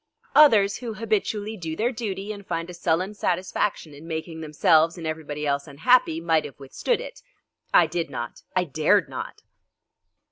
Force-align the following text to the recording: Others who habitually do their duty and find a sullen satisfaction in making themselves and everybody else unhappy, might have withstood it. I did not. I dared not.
Others 0.33 0.77
who 0.77 0.95
habitually 0.95 1.55
do 1.55 1.75
their 1.75 1.91
duty 1.91 2.31
and 2.31 2.43
find 2.43 2.71
a 2.71 2.73
sullen 2.73 3.13
satisfaction 3.13 3.93
in 3.93 4.07
making 4.07 4.41
themselves 4.41 4.97
and 4.97 5.05
everybody 5.05 5.45
else 5.45 5.67
unhappy, 5.67 6.19
might 6.19 6.43
have 6.45 6.59
withstood 6.59 6.99
it. 6.99 7.21
I 7.71 7.85
did 7.85 8.09
not. 8.09 8.41
I 8.55 8.63
dared 8.63 9.09
not. 9.09 9.43